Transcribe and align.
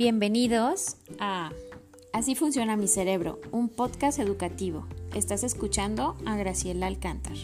Bienvenidos 0.00 0.96
a 1.18 1.52
Así 2.14 2.34
funciona 2.34 2.74
mi 2.74 2.88
cerebro, 2.88 3.38
un 3.52 3.68
podcast 3.68 4.18
educativo. 4.18 4.86
Estás 5.14 5.44
escuchando 5.44 6.16
a 6.24 6.38
Graciela 6.38 6.86
Alcántar. 6.86 7.36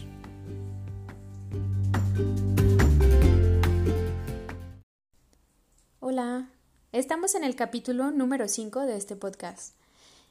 Hola, 6.00 6.48
estamos 6.92 7.34
en 7.34 7.44
el 7.44 7.56
capítulo 7.56 8.10
número 8.10 8.48
5 8.48 8.86
de 8.86 8.96
este 8.96 9.16
podcast. 9.16 9.76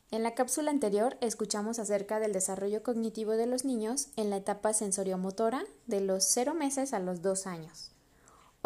En 0.10 0.24
la 0.24 0.34
cápsula 0.34 0.72
anterior 0.72 1.18
escuchamos 1.22 1.78
acerca 1.78 2.20
del 2.20 2.34
desarrollo 2.34 2.82
cognitivo 2.82 3.34
de 3.34 3.46
los 3.46 3.66
niños 3.66 4.08
en 4.16 4.32
la 4.32 4.38
etapa 4.38 4.74
sensoriomotora 4.74 5.64
de 5.86 6.02
los 6.02 6.24
0 6.24 6.56
meses 6.56 6.96
a 6.96 7.00
los 7.00 7.22
2 7.22 7.46
años. 7.46 7.95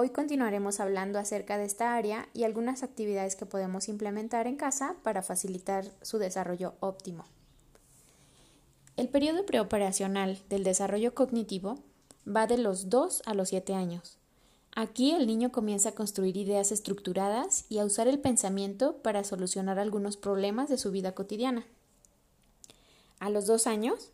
Hoy 0.02 0.12
continuaremos 0.12 0.80
hablando 0.80 1.20
acerca 1.20 1.58
de 1.58 1.66
esta 1.66 1.94
área 1.94 2.30
y 2.34 2.46
algunas 2.46 2.84
actividades 2.84 3.36
que 3.36 3.46
podemos 3.46 3.90
implementar 3.90 4.48
en 4.48 4.56
casa 4.56 4.96
para 5.04 5.22
facilitar 5.22 5.92
su 6.04 6.20
desarrollo 6.20 6.76
óptimo. 6.80 7.26
El 8.96 9.10
periodo 9.10 9.46
preoperacional 9.46 10.40
del 10.48 10.64
desarrollo 10.64 11.14
cognitivo 11.14 11.80
va 12.26 12.48
de 12.48 12.58
los 12.58 12.90
2 12.90 13.24
a 13.26 13.34
los 13.34 13.50
7 13.50 13.74
años. 13.74 14.18
Aquí 14.74 15.12
el 15.12 15.28
niño 15.28 15.52
comienza 15.52 15.90
a 15.90 15.96
construir 15.96 16.38
ideas 16.38 16.72
estructuradas 16.72 17.66
y 17.68 17.80
a 17.80 17.84
usar 17.84 18.08
el 18.08 18.20
pensamiento 18.20 19.02
para 19.02 19.26
solucionar 19.26 19.80
algunos 19.80 20.16
problemas 20.16 20.70
de 20.70 20.78
su 20.78 20.92
vida 20.92 21.12
cotidiana. 21.12 21.66
A 23.20 23.30
los 23.30 23.48
2 23.48 23.68
años, 23.68 24.12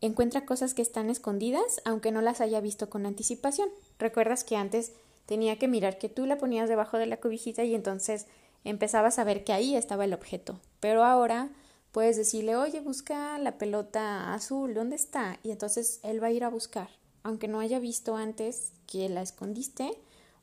encuentra 0.00 0.44
cosas 0.44 0.74
que 0.74 0.82
están 0.82 1.08
escondidas 1.08 1.80
aunque 1.84 2.10
no 2.10 2.20
las 2.20 2.40
haya 2.40 2.60
visto 2.60 2.90
con 2.90 3.06
anticipación. 3.06 3.68
¿Recuerdas 4.00 4.42
que 4.42 4.56
antes 4.56 4.90
tenía 5.30 5.60
que 5.60 5.68
mirar 5.68 5.96
que 5.96 6.08
tú 6.08 6.26
la 6.26 6.38
ponías 6.38 6.68
debajo 6.68 6.98
de 6.98 7.06
la 7.06 7.18
cobijita 7.18 7.62
y 7.62 7.76
entonces 7.76 8.26
empezabas 8.64 9.20
a 9.20 9.22
ver 9.22 9.44
que 9.44 9.52
ahí 9.52 9.76
estaba 9.76 10.04
el 10.04 10.12
objeto. 10.12 10.58
Pero 10.80 11.04
ahora 11.04 11.50
puedes 11.92 12.16
decirle, 12.16 12.56
oye, 12.56 12.80
busca 12.80 13.38
la 13.38 13.56
pelota 13.56 14.34
azul, 14.34 14.74
¿dónde 14.74 14.96
está? 14.96 15.38
Y 15.44 15.52
entonces 15.52 16.00
él 16.02 16.20
va 16.20 16.26
a 16.26 16.32
ir 16.32 16.42
a 16.42 16.48
buscar, 16.48 16.88
aunque 17.22 17.46
no 17.46 17.60
haya 17.60 17.78
visto 17.78 18.16
antes 18.16 18.72
que 18.88 19.08
la 19.08 19.22
escondiste 19.22 19.92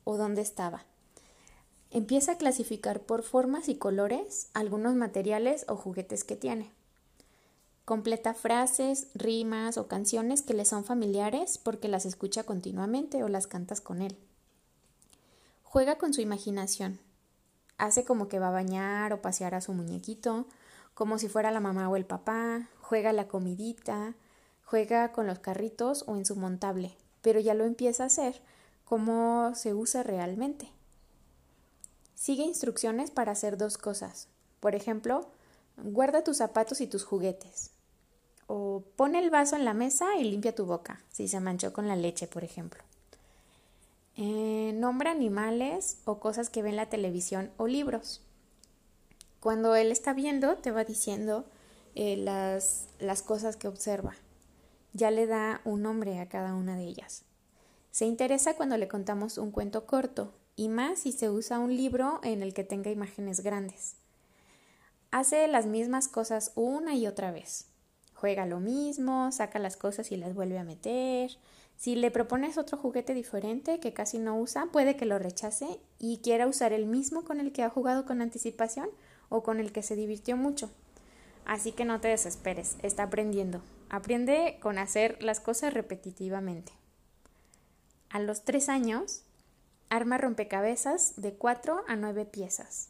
o 0.04 0.16
dónde 0.16 0.40
estaba. 0.40 0.86
Empieza 1.90 2.32
a 2.32 2.38
clasificar 2.38 3.02
por 3.02 3.22
formas 3.22 3.68
y 3.68 3.74
colores 3.74 4.48
algunos 4.54 4.94
materiales 4.94 5.66
o 5.68 5.76
juguetes 5.76 6.24
que 6.24 6.36
tiene. 6.36 6.72
Completa 7.84 8.32
frases, 8.32 9.08
rimas 9.12 9.76
o 9.76 9.86
canciones 9.86 10.40
que 10.40 10.54
le 10.54 10.64
son 10.64 10.82
familiares 10.82 11.58
porque 11.58 11.88
las 11.88 12.06
escucha 12.06 12.44
continuamente 12.44 13.22
o 13.22 13.28
las 13.28 13.46
cantas 13.46 13.82
con 13.82 14.00
él. 14.00 14.16
Juega 15.70 15.98
con 15.98 16.14
su 16.14 16.22
imaginación. 16.22 16.98
Hace 17.76 18.06
como 18.06 18.26
que 18.28 18.38
va 18.38 18.48
a 18.48 18.52
bañar 18.52 19.12
o 19.12 19.20
pasear 19.20 19.54
a 19.54 19.60
su 19.60 19.74
muñequito, 19.74 20.46
como 20.94 21.18
si 21.18 21.28
fuera 21.28 21.50
la 21.50 21.60
mamá 21.60 21.90
o 21.90 21.96
el 21.96 22.06
papá, 22.06 22.70
juega 22.80 23.12
la 23.12 23.28
comidita, 23.28 24.14
juega 24.64 25.12
con 25.12 25.26
los 25.26 25.40
carritos 25.40 26.04
o 26.06 26.16
en 26.16 26.24
su 26.24 26.36
montable, 26.36 26.96
pero 27.20 27.38
ya 27.38 27.52
lo 27.52 27.66
empieza 27.66 28.04
a 28.04 28.06
hacer 28.06 28.40
como 28.86 29.54
se 29.54 29.74
usa 29.74 30.02
realmente. 30.02 30.72
Sigue 32.14 32.44
instrucciones 32.44 33.10
para 33.10 33.32
hacer 33.32 33.58
dos 33.58 33.76
cosas. 33.76 34.28
Por 34.60 34.74
ejemplo, 34.74 35.30
guarda 35.76 36.24
tus 36.24 36.38
zapatos 36.38 36.80
y 36.80 36.86
tus 36.86 37.04
juguetes. 37.04 37.72
O 38.46 38.84
pon 38.96 39.16
el 39.16 39.28
vaso 39.28 39.54
en 39.54 39.66
la 39.66 39.74
mesa 39.74 40.16
y 40.16 40.24
limpia 40.24 40.54
tu 40.54 40.64
boca, 40.64 41.02
si 41.12 41.28
se 41.28 41.40
manchó 41.40 41.74
con 41.74 41.88
la 41.88 41.94
leche, 41.94 42.26
por 42.26 42.42
ejemplo. 42.42 42.87
Eh, 44.20 44.72
nombra 44.74 45.12
animales 45.12 45.98
o 46.04 46.18
cosas 46.18 46.50
que 46.50 46.60
ve 46.60 46.70
en 46.70 46.76
la 46.76 46.88
televisión 46.88 47.52
o 47.56 47.68
libros. 47.68 48.20
Cuando 49.38 49.76
él 49.76 49.92
está 49.92 50.12
viendo, 50.12 50.56
te 50.56 50.72
va 50.72 50.82
diciendo 50.82 51.44
eh, 51.94 52.16
las, 52.16 52.88
las 52.98 53.22
cosas 53.22 53.56
que 53.56 53.68
observa. 53.68 54.16
Ya 54.92 55.12
le 55.12 55.28
da 55.28 55.60
un 55.64 55.82
nombre 55.82 56.18
a 56.18 56.28
cada 56.28 56.54
una 56.54 56.76
de 56.76 56.82
ellas. 56.82 57.22
Se 57.92 58.06
interesa 58.06 58.56
cuando 58.56 58.76
le 58.76 58.88
contamos 58.88 59.38
un 59.38 59.52
cuento 59.52 59.86
corto 59.86 60.34
y 60.56 60.68
más 60.68 60.98
si 60.98 61.12
se 61.12 61.30
usa 61.30 61.60
un 61.60 61.76
libro 61.76 62.18
en 62.24 62.42
el 62.42 62.54
que 62.54 62.64
tenga 62.64 62.90
imágenes 62.90 63.38
grandes. 63.40 63.94
Hace 65.12 65.46
las 65.46 65.66
mismas 65.66 66.08
cosas 66.08 66.50
una 66.56 66.96
y 66.96 67.06
otra 67.06 67.30
vez. 67.30 67.66
Juega 68.14 68.46
lo 68.46 68.58
mismo, 68.58 69.30
saca 69.30 69.60
las 69.60 69.76
cosas 69.76 70.10
y 70.10 70.16
las 70.16 70.34
vuelve 70.34 70.58
a 70.58 70.64
meter, 70.64 71.38
si 71.78 71.94
le 71.94 72.10
propones 72.10 72.58
otro 72.58 72.76
juguete 72.76 73.14
diferente 73.14 73.78
que 73.78 73.92
casi 73.92 74.18
no 74.18 74.36
usa, 74.36 74.66
puede 74.72 74.96
que 74.96 75.06
lo 75.06 75.20
rechace 75.20 75.78
y 76.00 76.18
quiera 76.18 76.48
usar 76.48 76.72
el 76.72 76.86
mismo 76.86 77.22
con 77.22 77.38
el 77.38 77.52
que 77.52 77.62
ha 77.62 77.70
jugado 77.70 78.04
con 78.04 78.20
anticipación 78.20 78.88
o 79.28 79.44
con 79.44 79.60
el 79.60 79.70
que 79.70 79.84
se 79.84 79.94
divirtió 79.94 80.36
mucho. 80.36 80.70
Así 81.44 81.70
que 81.70 81.84
no 81.84 82.00
te 82.00 82.08
desesperes, 82.08 82.76
está 82.82 83.04
aprendiendo. 83.04 83.62
Aprende 83.90 84.58
con 84.60 84.76
hacer 84.76 85.22
las 85.22 85.38
cosas 85.38 85.72
repetitivamente. 85.72 86.72
A 88.10 88.18
los 88.18 88.42
tres 88.42 88.68
años, 88.68 89.22
arma 89.88 90.18
rompecabezas 90.18 91.14
de 91.16 91.34
cuatro 91.34 91.84
a 91.86 91.94
nueve 91.94 92.24
piezas. 92.24 92.88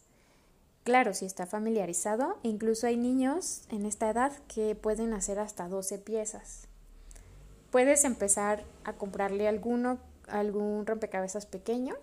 Claro, 0.84 1.12
si 1.12 1.26
está 1.26 1.44
familiarizado, 1.44 2.38
incluso 2.42 2.86
hay 2.86 2.96
niños 2.96 3.64
en 3.68 3.84
esta 3.84 4.08
edad 4.08 4.32
que 4.48 4.74
pueden 4.74 5.12
hacer 5.12 5.38
hasta 5.40 5.68
12 5.68 5.98
piezas. 5.98 6.67
Puedes 7.70 8.04
empezar 8.04 8.64
a 8.84 8.94
comprarle 8.94 9.46
alguno, 9.46 9.98
algún 10.26 10.86
rompecabezas 10.86 11.46
pequeño 11.46 11.96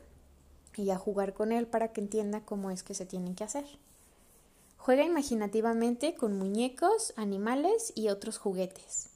y 0.76 0.92
a 0.92 0.98
jugar 0.98 1.34
con 1.34 1.52
él 1.52 1.66
para 1.68 1.92
que 1.92 2.02
entienda 2.02 2.42
cómo 2.42 2.70
es 2.70 2.84
que 2.84 2.94
se 2.94 3.06
tienen 3.06 3.36
que 3.36 3.44
hacer. 3.44 3.66
Juega 4.78 5.04
imaginativamente 5.04 6.14
con 6.14 6.38
muñecos, 6.38 7.14
animales 7.16 7.92
y 7.96 8.10
otros 8.10 8.38
juguetes. 8.38 9.10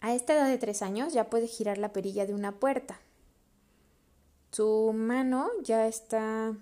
A 0.00 0.14
esta 0.14 0.34
edad 0.34 0.48
de 0.48 0.56
tres 0.56 0.80
años 0.80 1.12
ya 1.12 1.28
puede 1.28 1.46
girar 1.46 1.76
la 1.76 1.92
perilla 1.92 2.24
de 2.24 2.32
una 2.32 2.52
puerta. 2.52 2.98
Su 4.52 4.92
mano 4.94 5.50
ya 5.62 5.86
está 5.86 6.56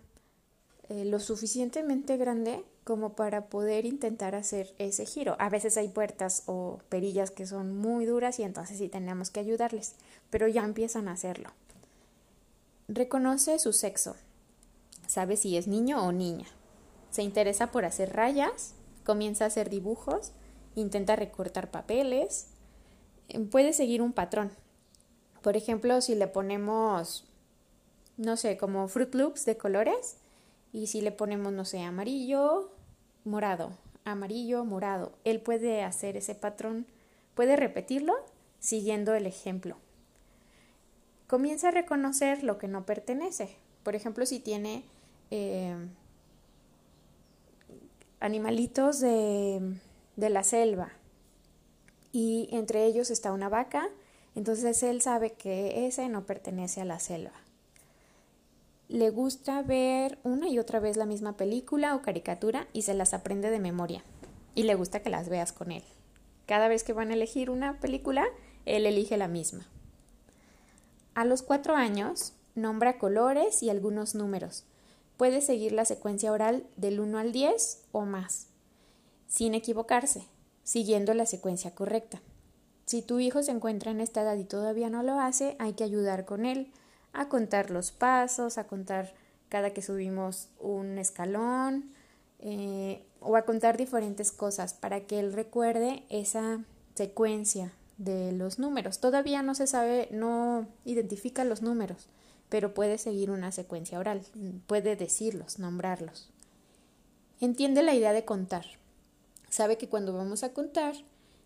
eh, 0.89 1.05
lo 1.05 1.21
suficientemente 1.21 2.17
grande 2.17 2.65
como 2.87 3.17
para 3.17 3.47
poder 3.47 3.85
intentar 3.85 4.37
hacer 4.37 4.73
ese 4.79 5.07
giro. 5.07 5.35
A 5.41 5.49
veces 5.49 5.77
hay 5.77 5.89
puertas 5.89 6.45
o 6.47 6.79
perillas 6.89 7.33
que 7.33 7.45
son 7.45 7.77
muy 7.77 8.07
duras 8.07 8.39
y 8.39 8.45
entonces 8.45 8.79
sí 8.79 8.89
tenemos 8.89 9.31
que 9.31 9.41
ayudarles, 9.41 9.97
pero 10.31 10.47
ya 10.47 10.63
empiezan 10.63 11.09
a 11.09 11.13
hacerlo. 11.13 11.51
Reconoce 12.87 13.59
su 13.59 13.73
sexo. 13.73 14.15
Sabe 15.09 15.37
si 15.37 15.57
es 15.57 15.67
niño 15.67 16.07
o 16.07 16.13
niña. 16.13 16.47
Se 17.11 17.25
interesa 17.25 17.73
por 17.73 17.85
hacer 17.85 18.15
rayas, 18.15 18.75
comienza 19.05 19.43
a 19.43 19.49
hacer 19.49 19.69
dibujos, 19.69 20.31
intenta 20.77 21.17
recortar 21.17 21.73
papeles, 21.73 22.51
puede 23.51 23.73
seguir 23.73 24.01
un 24.01 24.13
patrón. 24.13 24.53
Por 25.43 25.57
ejemplo, 25.57 26.01
si 26.01 26.15
le 26.15 26.29
ponemos, 26.29 27.25
no 28.17 28.37
sé, 28.37 28.57
como 28.57 28.87
Fruit 28.87 29.13
Loops 29.13 29.45
de 29.45 29.57
colores, 29.57 30.19
y 30.73 30.87
si 30.87 31.01
le 31.01 31.11
ponemos, 31.11 31.53
no 31.53 31.65
sé, 31.65 31.81
amarillo, 31.81 32.71
morado, 33.27 33.73
amarillo, 34.05 34.65
morado. 34.65 35.13
Él 35.25 35.41
puede 35.41 35.83
hacer 35.83 36.17
ese 36.17 36.35
patrón, 36.35 36.87
puede 37.35 37.57
repetirlo 37.57 38.15
siguiendo 38.59 39.15
el 39.15 39.27
ejemplo. 39.27 39.77
Comienza 41.27 41.69
a 41.69 41.73
reconocer 41.73 42.45
lo 42.45 42.57
que 42.57 42.69
no 42.69 42.87
pertenece. 42.87 43.57
Por 43.83 43.95
ejemplo, 43.95 44.25
si 44.27 44.39
tiene 44.39 44.85
eh, 45.31 45.75
animalitos 48.21 49.01
de, 49.01 49.77
de 50.17 50.31
la 50.31 50.45
selva 50.45 50.93
y 52.13 52.49
entre 52.53 52.87
ellos 52.87 53.11
está 53.11 53.33
una 53.33 53.49
vaca, 53.49 53.89
entonces 54.35 54.83
él 54.83 55.03
sabe 55.03 55.33
que 55.33 55.87
ese 55.87 56.09
no 56.09 56.25
pertenece 56.25 56.81
a 56.81 56.85
la 56.85 57.01
selva 57.01 57.46
le 58.89 59.11
gusta 59.11 59.63
ver 59.63 60.19
una 60.23 60.49
y 60.49 60.59
otra 60.59 60.79
vez 60.79 60.97
la 60.97 61.07
misma 61.07 61.37
película 61.37 61.95
o 61.97 62.03
caricatura 62.03 62.69
y 62.73 62.83
se 62.83 62.95
las 62.95 63.15
aprende 63.15 63.51
de 63.51 63.59
memoria. 63.59 64.05
Y 64.55 64.63
le 64.63 64.75
gusta 64.75 65.01
que 65.01 65.11
las 65.11 65.29
veas 65.29 65.53
con 65.53 65.73
él. 65.73 65.83
Cada 66.47 66.69
vez 66.69 66.85
que 66.85 66.93
van 66.93 67.11
a 67.11 67.15
elegir 67.15 67.51
una 67.51 67.81
película, 67.81 68.25
él 68.65 68.87
elige 68.87 69.17
la 69.17 69.29
misma. 69.29 69.67
A 71.15 71.25
los 71.25 71.43
cuatro 71.43 71.75
años, 71.75 72.35
nombra 72.55 72.99
colores 72.99 73.63
y 73.63 73.71
algunos 73.71 74.15
números. 74.15 74.65
Puede 75.17 75.41
seguir 75.41 75.73
la 75.73 75.85
secuencia 75.85 76.31
oral 76.31 76.67
del 76.77 77.01
1 77.01 77.19
al 77.19 77.33
10 77.33 77.87
o 77.91 78.03
más, 78.03 78.49
sin 79.27 79.55
equivocarse, 79.55 80.27
siguiendo 80.63 81.13
la 81.15 81.27
secuencia 81.27 81.75
correcta. 81.75 82.21
Si 82.85 83.03
tu 83.03 83.19
hijo 83.19 83.43
se 83.43 83.51
encuentra 83.51 83.91
en 83.91 84.01
esta 84.01 84.23
edad 84.23 84.37
y 84.37 84.45
todavía 84.45 84.91
no 84.91 85.03
lo 85.03 85.19
hace, 85.19 85.57
hay 85.59 85.73
que 85.73 85.85
ayudar 85.85 86.25
con 86.25 86.47
él 86.47 86.71
a 87.17 87.29
contar 87.29 87.71
los 87.71 87.93
pasos, 87.93 88.59
a 88.59 88.67
contar 88.67 89.15
cada 89.49 89.71
que 89.71 89.83
subimos 89.83 90.49
un 90.59 90.99
escalón 90.99 91.91
eh, 92.39 93.05
o 93.21 93.37
a 93.37 93.43
contar 93.43 93.77
diferentes 93.77 94.33
cosas 94.33 94.75
para 94.75 95.01
que 95.07 95.19
él 95.19 95.33
recuerde 95.33 96.05
esa 96.11 96.65
secuencia 96.95 97.73
de 97.99 98.33
los 98.33 98.59
números. 98.59 99.01
Todavía 99.01 99.43
no 99.43 99.55
se 99.55 99.67
sabe, 99.67 100.09
no 100.11 100.67
identifica 100.85 101.45
los 101.45 101.63
números, 101.63 102.09
pero 102.49 102.75
puede 102.75 102.99
seguir 102.99 103.31
una 103.31 103.53
secuencia 103.53 103.99
oral, 103.99 104.23
puede 104.67 104.97
decirlos, 104.97 105.59
nombrarlos. 105.59 106.31
Entiende 107.41 107.83
la 107.83 107.95
idea 107.95 108.13
de 108.13 108.25
contar. 108.25 108.65
Sabe 109.49 109.79
que 109.79 109.89
cuando 109.89 110.13
vamos 110.13 110.43
a 110.43 110.53
contar, 110.53 110.95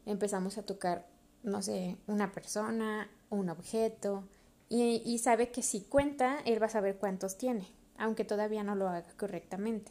empezamos 0.06 0.58
a 0.58 0.62
tocar, 0.62 1.06
no 1.43 1.62
sé, 1.62 1.96
una 2.06 2.32
persona, 2.32 3.08
un 3.28 3.49
objeto, 3.49 4.25
y, 4.72 5.19
sabe 5.19 5.50
que 5.50 5.62
si 5.62 5.81
cuenta, 5.81 6.38
él 6.44 6.62
va 6.62 6.67
a 6.67 6.70
saber 6.70 6.96
cuántos 6.96 7.37
tiene, 7.37 7.67
aunque 7.99 8.25
todavía 8.25 8.62
no 8.62 8.76
lo 8.76 8.88
haga 8.88 9.05
correctamente. 9.19 9.90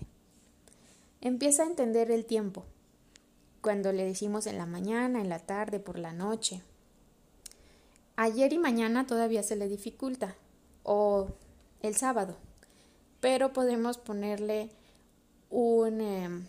Empieza 1.20 1.64
a 1.64 1.68
entender 1.68 2.10
el 2.12 2.26
tiempo, 2.26 2.64
cuando 3.60 3.92
le 3.92 4.06
decimos 4.06 4.48
en 4.48 4.58
la 4.58 4.66
mañana, 4.66 5.20
en 5.20 5.28
la 5.28 5.40
tarde, 5.40 5.81
por 5.81 6.00
la 6.00 6.14
noche. 6.14 6.62
Ayer 8.16 8.54
y 8.54 8.58
mañana 8.58 9.06
todavía 9.06 9.44
se 9.44 9.58
le 9.58 9.68
dificulta, 9.68 10.36
o 10.84 11.28
el 11.81 11.98
sábado, 11.98 12.38
pero 13.20 13.52
podemos 13.52 13.98
ponerle 13.98 14.70
un, 15.50 16.00
em, 16.00 16.46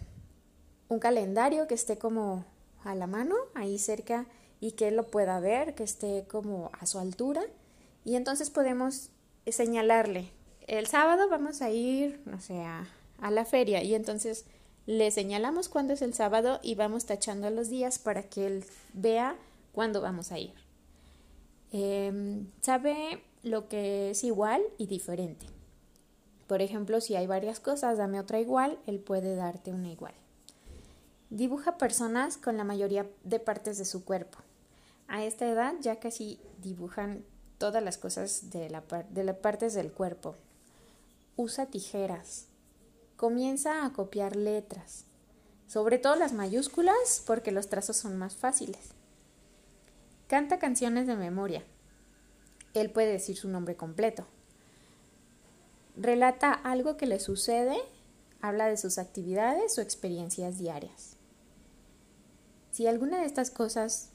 un 0.89 0.99
calendario 1.01 1.67
que 1.67 1.75
esté 1.75 1.99
como 1.99 2.45
a 2.85 2.95
la 2.95 3.09
mano, 3.09 3.35
ahí 3.55 3.77
cerca, 3.77 4.27
y 4.61 4.73
que 4.73 4.87
él 4.87 4.95
lo 4.95 5.09
pueda 5.09 5.41
ver, 5.41 5.75
que 5.75 5.83
esté 5.83 6.27
como 6.29 6.71
a 6.79 6.87
su 6.87 7.01
altura, 7.01 7.43
y 8.05 8.17
entonces 8.17 8.51
podemos 8.51 9.11
señalarle, 9.47 10.31
el 10.67 10.87
sábado 10.87 11.29
vamos 11.29 11.63
a 11.63 11.71
ir, 11.71 12.21
no 12.27 12.41
sé, 12.41 12.61
a, 12.61 12.87
a 13.21 13.31
la 13.31 13.45
feria, 13.45 13.83
y 13.83 13.95
entonces 13.95 14.45
le 14.87 15.11
señalamos 15.11 15.69
cuándo 15.69 15.93
es 15.93 16.03
el 16.03 16.15
sábado 16.15 16.59
y 16.63 16.75
vamos 16.75 17.07
tachando 17.07 17.51
los 17.51 17.69
días 17.69 17.99
para 17.99 18.25
que 18.25 18.47
él 18.47 18.65
vea 18.93 19.37
cuándo 19.73 20.01
vamos 20.01 20.33
a 20.33 20.39
ir. 20.39 20.55
Em, 21.73 22.49
sabe 22.61 23.23
lo 23.43 23.69
que 23.69 24.11
es 24.11 24.25
igual 24.25 24.63
y 24.79 24.87
diferente. 24.87 25.47
Por 26.47 26.63
ejemplo, 26.63 27.01
si 27.01 27.15
hay 27.15 27.27
varias 27.27 27.61
cosas, 27.61 27.99
dame 27.99 28.19
otra 28.19 28.41
igual, 28.41 28.79
él 28.87 28.99
puede 28.99 29.37
darte 29.37 29.73
una 29.73 29.91
igual. 29.91 30.15
Dibuja 31.31 31.79
personas 31.79 32.37
con 32.37 32.57
la 32.57 32.65
mayoría 32.65 33.07
de 33.23 33.39
partes 33.39 33.79
de 33.79 33.85
su 33.85 34.05
cuerpo. 34.05 34.39
A 35.07 35.25
esta 35.25 35.49
edad 35.49 35.75
ya 35.81 36.01
casi 36.01 36.41
dibujan 36.61 37.25
todas 37.61 37.81
las 37.81 37.97
cosas 37.97 38.51
de, 38.51 38.69
la, 38.69 38.83
de 39.11 39.23
las 39.23 39.37
partes 39.37 39.75
del 39.75 39.93
cuerpo. 39.93 40.35
Usa 41.37 41.67
tijeras. 41.67 42.47
Comienza 43.17 43.87
a 43.87 43.93
copiar 43.93 44.35
letras, 44.35 45.05
sobre 45.69 45.99
todo 45.99 46.17
las 46.17 46.33
mayúsculas 46.33 47.23
porque 47.25 47.53
los 47.53 47.69
trazos 47.69 47.97
son 47.97 48.19
más 48.19 48.35
fáciles. 48.35 48.91
Canta 50.27 50.59
canciones 50.59 51.07
de 51.07 51.15
memoria. 51.15 51.63
Él 52.75 52.91
puede 52.91 53.13
decir 53.13 53.37
su 53.37 53.49
nombre 53.49 53.77
completo 53.77 54.27
relata 56.01 56.53
algo 56.53 56.97
que 56.97 57.07
le 57.07 57.21
sucede, 57.21 57.77
habla 58.41 58.67
de 58.67 58.77
sus 58.77 58.99
actividades 58.99 59.79
o 59.79 59.83
experiencias 59.83 60.59
diarias. 60.59 61.17
Si 62.71 62.87
alguna 62.87 63.21
de 63.21 63.27
estas 63.27 63.51
cosas 63.51 64.11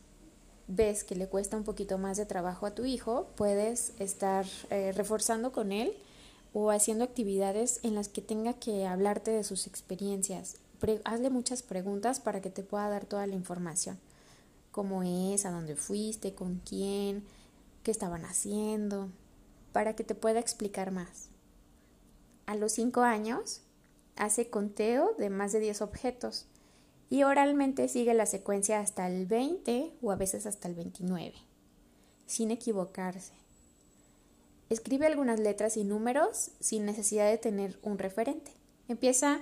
ves 0.67 1.03
que 1.03 1.15
le 1.15 1.27
cuesta 1.27 1.57
un 1.57 1.63
poquito 1.63 1.97
más 1.97 2.17
de 2.17 2.25
trabajo 2.25 2.65
a 2.65 2.75
tu 2.75 2.85
hijo, 2.85 3.27
puedes 3.35 3.94
estar 4.00 4.45
eh, 4.69 4.91
reforzando 4.95 5.51
con 5.51 5.71
él 5.71 5.94
o 6.53 6.71
haciendo 6.71 7.03
actividades 7.03 7.79
en 7.83 7.95
las 7.95 8.07
que 8.07 8.21
tenga 8.21 8.53
que 8.53 8.88
hablarte 8.88 9.31
de 9.31 9.44
sus 9.44 9.67
experiencias. 9.67 10.57
hazle 11.03 11.29
muchas 11.29 11.62
preguntas 11.63 12.19
para 12.19 12.41
que 12.41 12.50
te 12.50 12.63
pueda 12.63 12.89
dar 12.89 13.06
toda 13.06 13.27
la 13.27 13.35
información. 13.35 13.97
¿Cómo 14.71 15.03
es? 15.03 15.45
¿A 15.45 15.51
dónde 15.51 15.75
fuiste? 15.75 16.33
¿Con 16.33 16.62
quién? 16.67 17.23
¿Qué 17.83 17.91
estaban 17.91 18.25
haciendo? 18.25 19.09
Para 19.71 19.95
que 19.95 20.03
te 20.03 20.15
pueda 20.15 20.39
explicar 20.39 20.91
más 20.91 21.29
a 22.45 22.56
los 22.56 22.73
5 22.73 23.01
años 23.01 23.62
hace 24.15 24.50
conteo 24.50 25.15
de 25.17 25.29
más 25.29 25.51
de 25.51 25.59
10 25.59 25.81
objetos 25.81 26.45
y 27.09 27.23
oralmente 27.23 27.87
sigue 27.87 28.13
la 28.13 28.25
secuencia 28.25 28.79
hasta 28.79 29.07
el 29.07 29.25
20 29.25 29.93
o 30.01 30.11
a 30.11 30.15
veces 30.15 30.45
hasta 30.45 30.67
el 30.67 30.75
29, 30.75 31.33
sin 32.25 32.51
equivocarse. 32.51 33.33
Escribe 34.69 35.05
algunas 35.05 35.39
letras 35.39 35.77
y 35.77 35.83
números 35.83 36.51
sin 36.59 36.85
necesidad 36.85 37.29
de 37.29 37.37
tener 37.37 37.77
un 37.83 37.99
referente. 37.99 38.51
Empieza, 38.87 39.39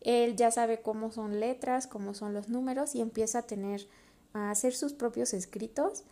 él 0.00 0.34
ya 0.36 0.50
sabe 0.50 0.80
cómo 0.80 1.12
son 1.12 1.38
letras, 1.38 1.86
cómo 1.86 2.14
son 2.14 2.34
los 2.34 2.48
números 2.48 2.94
y 2.94 3.00
empieza 3.00 3.40
a 3.40 3.42
tener, 3.42 3.86
a 4.32 4.50
hacer 4.50 4.74
sus 4.74 4.92
propios 4.92 5.34
escritos 5.34 6.02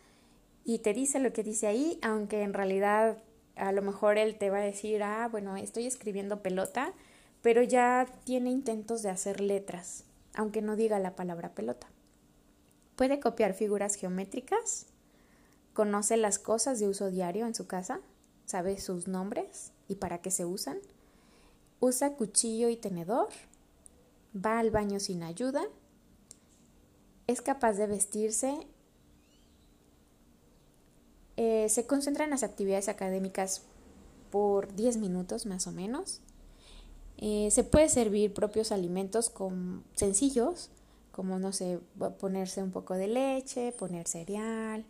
y 0.63 0.79
te 0.79 0.93
dice 0.93 1.19
lo 1.19 1.33
que 1.33 1.43
dice 1.43 1.67
ahí, 1.67 1.99
aunque 2.01 2.41
en 2.41 2.53
realidad 2.53 3.17
a 3.55 3.71
lo 3.71 3.81
mejor 3.81 4.17
él 4.17 4.37
te 4.37 4.49
va 4.49 4.57
a 4.57 4.61
decir, 4.61 5.03
ah, 5.03 5.27
bueno, 5.29 5.55
estoy 5.57 5.85
escribiendo 5.85 6.41
pelota, 6.41 6.93
pero 7.41 7.61
ya 7.61 8.07
tiene 8.23 8.49
intentos 8.49 9.03
de 9.03 9.09
hacer 9.09 9.41
letras, 9.41 10.04
aunque 10.35 10.61
no 10.61 10.75
diga 10.75 10.99
la 10.99 11.15
palabra 11.15 11.53
pelota. 11.53 11.87
Puede 12.95 13.19
copiar 13.19 13.53
figuras 13.53 13.95
geométricas, 13.95 14.87
conoce 15.73 16.17
las 16.17 16.39
cosas 16.39 16.79
de 16.79 16.87
uso 16.87 17.09
diario 17.09 17.45
en 17.45 17.55
su 17.55 17.67
casa, 17.67 17.99
sabe 18.45 18.79
sus 18.79 19.07
nombres 19.07 19.71
y 19.87 19.95
para 19.95 20.21
qué 20.21 20.31
se 20.31 20.45
usan, 20.45 20.77
usa 21.79 22.13
cuchillo 22.13 22.69
y 22.69 22.77
tenedor, 22.77 23.29
va 24.35 24.59
al 24.59 24.71
baño 24.71 24.99
sin 24.99 25.23
ayuda, 25.23 25.63
es 27.27 27.41
capaz 27.41 27.73
de 27.73 27.87
vestirse 27.87 28.67
eh, 31.37 31.67
se 31.69 31.85
concentra 31.85 32.23
en 32.23 32.29
las 32.29 32.43
actividades 32.43 32.87
académicas 32.87 33.63
por 34.31 34.73
10 34.73 34.97
minutos 34.97 35.45
más 35.45 35.67
o 35.67 35.71
menos. 35.71 36.21
Eh, 37.17 37.49
se 37.51 37.63
puede 37.63 37.89
servir 37.89 38.33
propios 38.33 38.71
alimentos 38.71 39.29
con, 39.29 39.83
sencillos, 39.93 40.69
como 41.11 41.39
no 41.39 41.53
sé, 41.53 41.79
ponerse 42.19 42.61
un 42.61 42.71
poco 42.71 42.93
de 42.95 43.07
leche, 43.07 43.71
poner 43.71 44.07
cereal, 44.07 44.85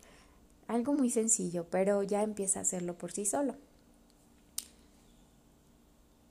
algo 0.66 0.92
muy 0.92 1.10
sencillo, 1.10 1.66
pero 1.70 2.02
ya 2.02 2.22
empieza 2.22 2.58
a 2.58 2.62
hacerlo 2.62 2.98
por 2.98 3.12
sí 3.12 3.24
solo. 3.24 3.54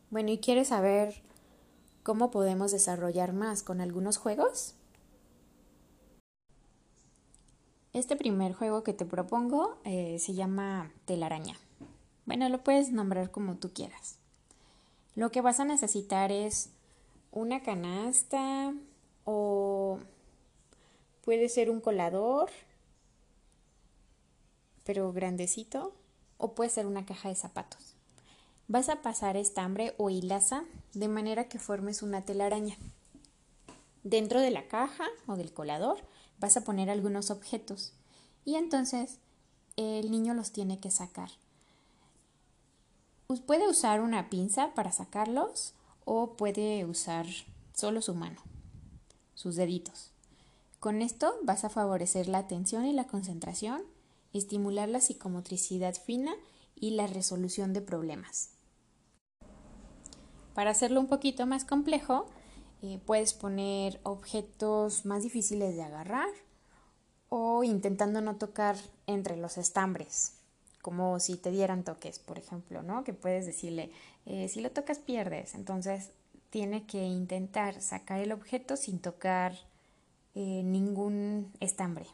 Bueno, 0.09 0.31
¿y 0.31 0.39
quieres 0.39 0.69
saber 0.69 1.15
cómo 2.03 2.31
podemos 2.31 2.71
desarrollar 2.71 3.33
más 3.33 3.63
con 3.63 3.81
algunos 3.81 4.17
juegos? 4.17 4.75
Este 7.93 8.17
primer 8.17 8.53
juego 8.53 8.83
que 8.83 8.93
te 8.93 9.05
propongo 9.05 9.77
eh, 9.85 10.17
se 10.19 10.33
llama 10.33 10.91
telaraña. 11.05 11.55
Bueno, 12.25 12.49
lo 12.49 12.63
puedes 12.63 12.91
nombrar 12.91 13.31
como 13.31 13.55
tú 13.55 13.71
quieras. 13.71 14.19
Lo 15.15 15.31
que 15.31 15.41
vas 15.41 15.59
a 15.59 15.65
necesitar 15.65 16.31
es 16.31 16.69
una 17.31 17.63
canasta 17.63 18.73
o 19.23 19.99
puede 21.23 21.49
ser 21.49 21.69
un 21.69 21.81
colador, 21.81 22.49
pero 24.83 25.11
grandecito, 25.13 25.93
o 26.37 26.53
puede 26.53 26.69
ser 26.69 26.85
una 26.85 27.05
caja 27.05 27.29
de 27.29 27.35
zapatos. 27.35 27.95
Vas 28.67 28.89
a 28.89 29.01
pasar 29.01 29.37
estambre 29.37 29.93
o 29.97 30.09
hilaza 30.09 30.65
de 30.93 31.07
manera 31.07 31.47
que 31.47 31.59
formes 31.59 32.01
una 32.01 32.25
telaraña. 32.25 32.75
Dentro 34.03 34.39
de 34.39 34.51
la 34.51 34.67
caja 34.67 35.05
o 35.27 35.35
del 35.35 35.53
colador 35.53 35.97
vas 36.39 36.57
a 36.57 36.61
poner 36.61 36.89
algunos 36.89 37.31
objetos 37.31 37.93
y 38.43 38.55
entonces 38.55 39.19
el 39.77 40.11
niño 40.11 40.33
los 40.33 40.51
tiene 40.51 40.79
que 40.79 40.91
sacar. 40.91 41.29
Puede 43.27 43.67
usar 43.67 44.01
una 44.01 44.29
pinza 44.29 44.73
para 44.75 44.91
sacarlos 44.91 45.73
o 46.05 46.33
puede 46.33 46.85
usar 46.85 47.25
solo 47.73 48.01
su 48.01 48.13
mano, 48.13 48.41
sus 49.33 49.55
deditos. 49.55 50.11
Con 50.79 51.01
esto 51.01 51.35
vas 51.43 51.63
a 51.65 51.69
favorecer 51.69 52.27
la 52.27 52.37
atención 52.37 52.85
y 52.85 52.93
la 52.93 53.07
concentración, 53.07 53.81
estimular 54.33 54.89
la 54.89 55.01
psicomotricidad 55.01 55.95
fina 55.95 56.35
y 56.75 56.91
la 56.91 57.07
resolución 57.07 57.73
de 57.73 57.81
problemas. 57.81 58.51
Para 60.53 60.69
hacerlo 60.69 60.99
un 60.99 61.07
poquito 61.07 61.47
más 61.47 61.65
complejo, 61.65 62.27
eh, 62.83 62.99
puedes 63.05 63.33
poner 63.33 63.99
objetos 64.03 65.05
más 65.05 65.23
difíciles 65.23 65.75
de 65.75 65.81
agarrar 65.81 66.29
o 67.29 67.63
intentando 67.63 68.21
no 68.21 68.35
tocar 68.35 68.77
entre 69.07 69.35
los 69.37 69.57
estambres, 69.57 70.33
como 70.85 71.19
si 71.19 71.35
te 71.35 71.49
dieran 71.49 71.83
toques, 71.83 72.19
por 72.19 72.37
ejemplo, 72.37 72.83
¿no? 72.83 73.03
Que 73.03 73.11
puedes 73.11 73.47
decirle, 73.47 73.89
eh, 74.27 74.47
si 74.49 74.61
lo 74.61 74.69
tocas 74.69 74.99
pierdes, 74.99 75.55
entonces 75.55 76.11
tiene 76.51 76.85
que 76.85 77.03
intentar 77.03 77.81
sacar 77.81 78.19
el 78.19 78.31
objeto 78.31 78.77
sin 78.77 78.99
tocar 78.99 79.53
eh, 80.35 80.61
ningún 80.63 81.51
estambre. 81.59 82.05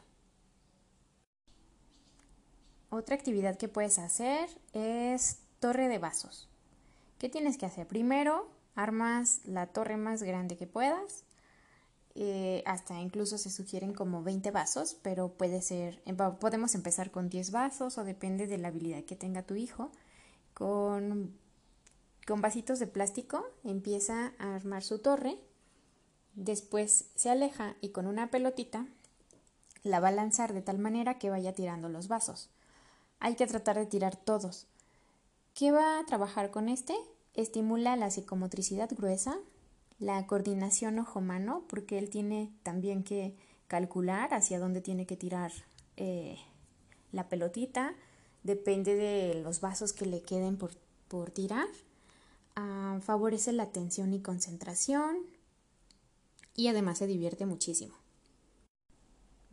Otra 2.88 3.14
actividad 3.14 3.58
que 3.58 3.68
puedes 3.68 3.98
hacer 3.98 4.48
es 4.72 5.40
torre 5.60 5.88
de 5.88 5.98
vasos. 5.98 6.48
¿Qué 7.18 7.28
tienes 7.28 7.58
que 7.58 7.66
hacer? 7.66 7.86
Primero, 7.86 8.48
armas 8.74 9.42
la 9.44 9.66
torre 9.66 9.98
más 9.98 10.22
grande 10.22 10.56
que 10.56 10.66
puedas 10.66 11.24
eh, 12.14 12.62
hasta 12.66 13.00
incluso 13.00 13.38
se 13.38 13.50
sugieren 13.50 13.94
como 13.94 14.22
20 14.22 14.50
vasos, 14.50 14.96
pero 15.02 15.32
puede 15.32 15.62
ser, 15.62 16.02
em, 16.04 16.16
podemos 16.16 16.74
empezar 16.74 17.10
con 17.10 17.28
10 17.28 17.50
vasos 17.50 17.98
o 17.98 18.04
depende 18.04 18.46
de 18.46 18.58
la 18.58 18.68
habilidad 18.68 19.04
que 19.04 19.16
tenga 19.16 19.42
tu 19.42 19.54
hijo. 19.54 19.90
Con, 20.54 21.34
con 22.26 22.40
vasitos 22.40 22.78
de 22.78 22.86
plástico 22.86 23.44
empieza 23.64 24.34
a 24.38 24.54
armar 24.54 24.82
su 24.82 24.98
torre 24.98 25.38
Después 26.34 27.06
se 27.14 27.30
aleja 27.30 27.76
y 27.80 27.90
con 27.90 28.06
una 28.06 28.30
pelotita 28.30 28.86
la 29.82 30.00
va 30.00 30.08
a 30.08 30.12
lanzar 30.12 30.54
de 30.54 30.62
tal 30.62 30.78
manera 30.78 31.18
que 31.18 31.28
vaya 31.28 31.54
tirando 31.54 31.88
los 31.88 32.08
vasos. 32.08 32.48
Hay 33.18 33.36
que 33.36 33.46
tratar 33.46 33.76
de 33.76 33.86
tirar 33.86 34.16
todos. 34.16 34.66
¿Qué 35.54 35.72
va 35.72 35.98
a 35.98 36.06
trabajar 36.06 36.50
con 36.50 36.68
este? 36.68 36.96
Estimula 37.34 37.96
la 37.96 38.10
psicomotricidad 38.10 38.90
gruesa, 38.90 39.36
la 39.98 40.26
coordinación 40.26 40.98
ojo-mano, 40.98 41.64
porque 41.68 41.98
él 41.98 42.10
tiene 42.10 42.52
también 42.62 43.02
que 43.04 43.36
calcular 43.66 44.34
hacia 44.34 44.58
dónde 44.58 44.80
tiene 44.80 45.06
que 45.06 45.16
tirar 45.16 45.52
eh, 45.96 46.38
la 47.12 47.28
pelotita, 47.28 47.94
depende 48.42 48.94
de 48.94 49.40
los 49.42 49.60
vasos 49.60 49.92
que 49.92 50.06
le 50.06 50.22
queden 50.22 50.56
por, 50.56 50.72
tirar. 51.30 51.68
Ah, 52.56 52.98
favorece 53.02 53.52
la 53.52 53.64
atención 53.64 54.12
y 54.12 54.20
concentración 54.20 55.16
y 56.54 56.68
además 56.68 56.98
se 56.98 57.06
divierte 57.06 57.46
muchísimo. 57.46 57.94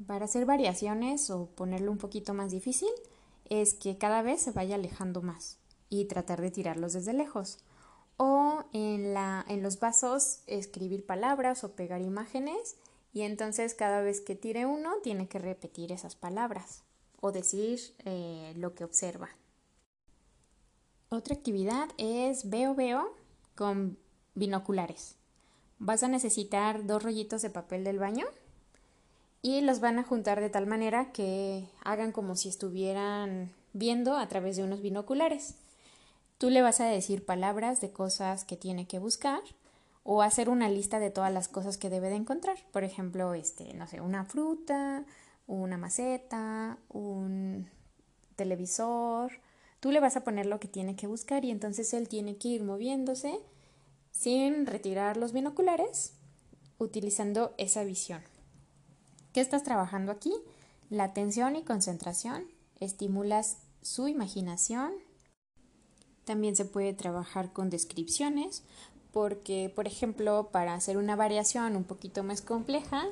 Para 0.05 0.25
hacer 0.25 0.45
variaciones 0.45 1.29
o 1.29 1.47
ponerlo 1.47 1.91
un 1.91 1.97
poquito 1.97 2.33
más 2.33 2.51
difícil 2.51 2.89
es 3.49 3.73
que 3.73 3.97
cada 3.97 4.21
vez 4.21 4.41
se 4.41 4.51
vaya 4.51 4.75
alejando 4.75 5.21
más 5.21 5.57
y 5.89 6.05
tratar 6.05 6.41
de 6.41 6.51
tirarlos 6.51 6.93
desde 6.93 7.13
lejos. 7.13 7.57
O 8.21 8.65
en, 8.73 9.13
la, 9.13 9.45
en 9.47 9.63
los 9.63 9.79
vasos 9.79 10.41
escribir 10.45 11.05
palabras 11.05 11.63
o 11.63 11.71
pegar 11.71 12.01
imágenes 12.01 12.75
y 13.13 13.21
entonces 13.21 13.73
cada 13.73 14.01
vez 14.01 14.19
que 14.19 14.35
tire 14.35 14.65
uno 14.65 14.95
tiene 15.01 15.27
que 15.27 15.39
repetir 15.39 15.93
esas 15.93 16.15
palabras 16.15 16.83
o 17.21 17.31
decir 17.31 17.79
eh, 18.05 18.53
lo 18.57 18.75
que 18.75 18.83
observa. 18.83 19.29
Otra 21.09 21.33
actividad 21.33 21.89
es 21.97 22.49
veo 22.49 22.75
veo 22.75 23.15
con 23.55 23.97
binoculares. 24.35 25.15
Vas 25.79 26.03
a 26.03 26.07
necesitar 26.07 26.85
dos 26.85 27.01
rollitos 27.01 27.41
de 27.41 27.49
papel 27.49 27.83
del 27.83 27.99
baño 27.99 28.25
y 29.41 29.61
los 29.61 29.79
van 29.79 29.97
a 29.97 30.03
juntar 30.03 30.41
de 30.41 30.49
tal 30.49 30.67
manera 30.67 31.11
que 31.11 31.69
hagan 31.83 32.11
como 32.11 32.35
si 32.35 32.49
estuvieran 32.49 33.51
viendo 33.73 34.17
a 34.17 34.27
través 34.27 34.57
de 34.57 34.63
unos 34.63 34.81
binoculares. 34.81 35.55
Tú 36.39 36.49
le 36.49 36.61
vas 36.61 36.79
a 36.79 36.85
decir 36.85 37.25
palabras 37.25 37.81
de 37.81 37.91
cosas 37.91 38.45
que 38.45 38.55
tiene 38.55 38.87
que 38.87 38.97
buscar 38.97 39.41
o 40.03 40.21
hacer 40.21 40.49
una 40.49 40.69
lista 40.69 40.99
de 40.99 41.11
todas 41.11 41.33
las 41.33 41.49
cosas 41.49 41.77
que 41.77 41.89
debe 41.89 42.07
de 42.09 42.15
encontrar. 42.15 42.55
Por 42.71 42.85
ejemplo, 42.85 43.33
este, 43.33 43.73
no 43.73 43.87
sé, 43.87 43.99
una 43.99 44.23
fruta, 44.23 45.03
una 45.47 45.77
maceta, 45.77 46.77
un 46.87 47.69
televisor. 48.37 49.33
Tú 49.81 49.91
le 49.91 49.99
vas 49.99 50.15
a 50.15 50.23
poner 50.23 50.45
lo 50.45 50.61
que 50.61 50.69
tiene 50.69 50.95
que 50.95 51.07
buscar 51.07 51.43
y 51.43 51.51
entonces 51.51 51.93
él 51.93 52.07
tiene 52.07 52.37
que 52.37 52.47
ir 52.47 52.63
moviéndose 52.63 53.37
sin 54.11 54.65
retirar 54.65 55.17
los 55.17 55.33
binoculares, 55.33 56.13
utilizando 56.77 57.53
esa 57.57 57.83
visión. 57.83 58.21
¿Qué 59.33 59.41
estás 59.41 59.63
trabajando 59.63 60.13
aquí? 60.13 60.33
La 60.89 61.03
atención 61.03 61.57
y 61.57 61.65
concentración. 61.65 62.45
Estimulas 62.79 63.57
su 63.81 64.07
imaginación. 64.07 64.93
También 66.29 66.55
se 66.55 66.65
puede 66.65 66.93
trabajar 66.93 67.53
con 67.53 67.71
descripciones 67.71 68.61
porque, 69.11 69.73
por 69.75 69.87
ejemplo, 69.87 70.49
para 70.51 70.75
hacer 70.75 70.97
una 70.97 71.15
variación 71.15 71.75
un 71.75 71.83
poquito 71.83 72.23
más 72.23 72.43
compleja, 72.43 73.07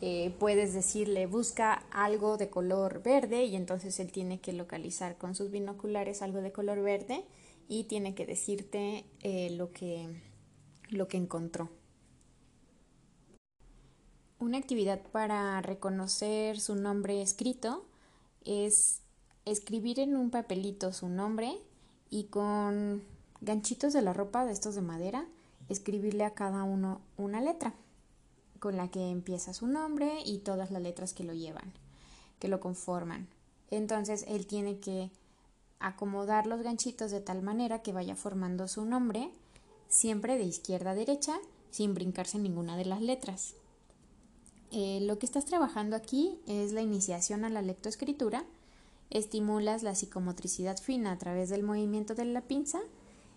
eh, 0.00 0.34
puedes 0.40 0.74
decirle 0.74 1.26
busca 1.26 1.74
algo 1.92 2.36
de 2.36 2.50
color 2.50 3.04
verde 3.04 3.44
y 3.44 3.54
entonces 3.54 4.00
él 4.00 4.10
tiene 4.10 4.40
que 4.40 4.52
localizar 4.52 5.16
con 5.16 5.36
sus 5.36 5.52
binoculares 5.52 6.22
algo 6.22 6.40
de 6.40 6.50
color 6.50 6.82
verde 6.82 7.24
y 7.68 7.84
tiene 7.84 8.16
que 8.16 8.26
decirte 8.26 9.04
eh, 9.22 9.50
lo, 9.50 9.70
que, 9.70 10.20
lo 10.88 11.06
que 11.06 11.18
encontró. 11.18 11.70
Una 14.40 14.58
actividad 14.58 15.02
para 15.12 15.62
reconocer 15.62 16.58
su 16.58 16.74
nombre 16.74 17.22
escrito 17.22 17.86
es 18.44 19.02
escribir 19.44 20.00
en 20.00 20.16
un 20.16 20.30
papelito 20.30 20.92
su 20.92 21.08
nombre 21.08 21.60
y 22.10 22.24
con 22.24 23.02
ganchitos 23.40 23.92
de 23.92 24.02
la 24.02 24.12
ropa 24.12 24.44
de 24.44 24.52
estos 24.52 24.74
de 24.74 24.82
madera 24.82 25.26
escribirle 25.68 26.24
a 26.24 26.34
cada 26.34 26.62
uno 26.64 27.00
una 27.16 27.40
letra 27.40 27.74
con 28.58 28.76
la 28.76 28.88
que 28.88 29.10
empieza 29.10 29.52
su 29.52 29.66
nombre 29.66 30.20
y 30.24 30.38
todas 30.38 30.70
las 30.70 30.82
letras 30.82 31.12
que 31.12 31.24
lo 31.24 31.34
llevan, 31.34 31.72
que 32.38 32.48
lo 32.48 32.60
conforman. 32.60 33.28
Entonces 33.70 34.24
él 34.28 34.46
tiene 34.46 34.78
que 34.78 35.10
acomodar 35.78 36.46
los 36.46 36.62
ganchitos 36.62 37.10
de 37.10 37.20
tal 37.20 37.42
manera 37.42 37.82
que 37.82 37.92
vaya 37.92 38.16
formando 38.16 38.68
su 38.68 38.84
nombre 38.84 39.30
siempre 39.88 40.38
de 40.38 40.44
izquierda 40.44 40.92
a 40.92 40.94
derecha 40.94 41.38
sin 41.70 41.94
brincarse 41.94 42.38
ninguna 42.38 42.76
de 42.76 42.86
las 42.86 43.00
letras. 43.02 43.54
Eh, 44.72 45.00
lo 45.02 45.18
que 45.18 45.26
estás 45.26 45.44
trabajando 45.44 45.96
aquí 45.96 46.40
es 46.46 46.72
la 46.72 46.82
iniciación 46.82 47.44
a 47.44 47.50
la 47.50 47.62
lectoescritura. 47.62 48.44
Estimulas 49.10 49.82
la 49.82 49.94
psicomotricidad 49.94 50.78
fina 50.78 51.12
a 51.12 51.18
través 51.18 51.48
del 51.48 51.62
movimiento 51.62 52.14
de 52.14 52.24
la 52.24 52.42
pinza, 52.42 52.80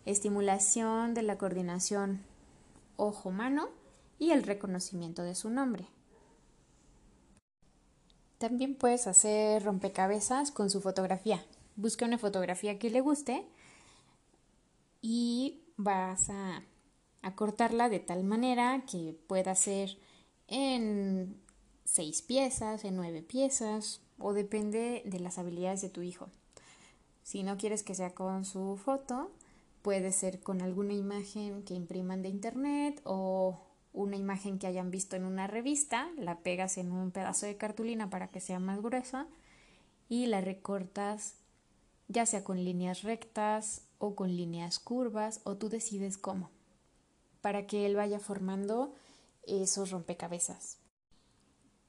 estimulación 0.05 1.13
de 1.13 1.23
la 1.23 1.37
coordinación 1.37 2.23
ojo-mano 2.95 3.69
y 4.17 4.31
el 4.31 4.43
reconocimiento 4.43 5.23
de 5.23 5.35
su 5.35 5.49
nombre. 5.49 5.87
También 8.39 8.75
puedes 8.75 9.05
hacer 9.05 9.63
rompecabezas 9.63 10.51
con 10.51 10.69
su 10.69 10.81
fotografía. 10.81 11.45
Busca 11.75 12.05
una 12.05 12.17
fotografía 12.17 12.79
que 12.79 12.89
le 12.89 13.01
guste 13.01 13.45
y 15.01 15.61
vas 15.77 16.29
a, 16.29 16.63
a 17.21 17.35
cortarla 17.35 17.89
de 17.89 17.99
tal 17.99 18.23
manera 18.23 18.83
que 18.89 19.17
pueda 19.27 19.55
ser 19.55 19.97
en 20.47 21.39
seis 21.91 22.21
piezas, 22.21 22.85
en 22.85 22.95
nueve 22.95 23.23
piezas, 23.23 24.01
o 24.19 24.33
depende 24.33 25.01
de 25.05 25.19
las 25.19 25.39
habilidades 25.39 25.81
de 25.81 25.89
tu 25.89 26.01
hijo. 26.01 26.27
Si 27.23 27.41
no 27.41 27.57
quieres 27.57 27.81
que 27.83 27.95
sea 27.95 28.13
con 28.13 28.45
su 28.45 28.77
foto, 28.77 29.31
puede 29.81 30.11
ser 30.11 30.39
con 30.39 30.61
alguna 30.61 30.93
imagen 30.93 31.63
que 31.63 31.73
impriman 31.73 32.21
de 32.21 32.29
internet 32.29 33.01
o 33.05 33.59
una 33.91 34.17
imagen 34.17 34.59
que 34.59 34.67
hayan 34.67 34.91
visto 34.91 35.15
en 35.15 35.25
una 35.25 35.47
revista, 35.47 36.09
la 36.17 36.39
pegas 36.39 36.77
en 36.77 36.91
un 36.91 37.11
pedazo 37.11 37.47
de 37.47 37.57
cartulina 37.57 38.09
para 38.09 38.27
que 38.27 38.39
sea 38.39 38.59
más 38.59 38.81
gruesa 38.81 39.27
y 40.09 40.27
la 40.27 40.41
recortas 40.41 41.35
ya 42.07 42.25
sea 42.25 42.43
con 42.43 42.63
líneas 42.63 43.01
rectas 43.03 43.83
o 43.97 44.15
con 44.15 44.35
líneas 44.35 44.79
curvas 44.79 45.41
o 45.43 45.57
tú 45.57 45.69
decides 45.69 46.17
cómo, 46.17 46.51
para 47.41 47.65
que 47.65 47.85
él 47.85 47.95
vaya 47.95 48.19
formando 48.19 48.93
esos 49.47 49.91
rompecabezas. 49.91 50.77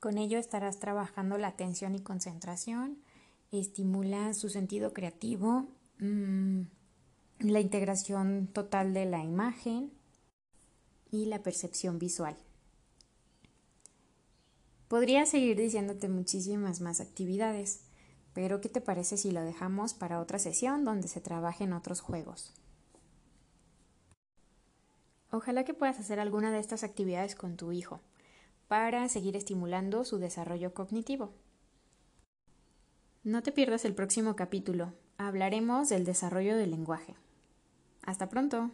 Con 0.01 0.17
ello 0.17 0.39
estarás 0.39 0.79
trabajando 0.79 1.37
la 1.37 1.49
atención 1.49 1.95
y 1.95 2.01
concentración, 2.01 3.03
estimula 3.53 4.33
su 4.33 4.49
sentido 4.49 4.95
creativo, 4.95 5.69
mm, 5.99 6.63
la 7.41 7.61
integración 7.61 8.49
total 8.51 8.95
de 8.95 9.05
la 9.05 9.23
imagen 9.23 9.93
y 11.11 11.27
la 11.27 11.43
percepción 11.43 11.99
visual. 11.99 12.35
Podría 14.89 15.27
seguir 15.27 15.59
diciéndote 15.59 16.09
muchísimas 16.09 16.81
más 16.81 17.03
actividades, 17.03 17.83
pero 18.33 18.63
¿qué 18.63 18.71
te 18.71 18.81
parece 18.81 19.19
si 19.19 19.31
lo 19.31 19.43
dejamos 19.43 19.93
para 19.93 20.21
otra 20.21 20.39
sesión 20.39 20.83
donde 20.83 21.09
se 21.09 21.21
trabajen 21.21 21.75
otros 21.75 22.01
juegos? 22.01 22.55
Ojalá 25.31 25.65
que 25.65 25.75
puedas 25.75 25.99
hacer 26.01 26.21
alguna 26.21 26.51
de 26.51 26.59
estas 26.59 26.85
actividades 26.85 27.35
con 27.35 27.57
tu 27.57 27.71
hijo 27.71 28.01
para 28.71 29.09
seguir 29.09 29.35
estimulando 29.35 30.05
su 30.05 30.19
desarrollo 30.19 30.73
cognitivo. 30.75 31.35
No 33.25 33.43
te 33.43 33.51
pierdas 33.51 33.85
el 33.85 33.97
próximo 33.97 34.37
capítulo. 34.37 34.93
Hablaremos 35.19 35.89
del 35.89 36.05
desarrollo 36.05 36.57
del 36.57 36.71
lenguaje. 36.71 37.17
Hasta 38.05 38.29
pronto. 38.29 38.71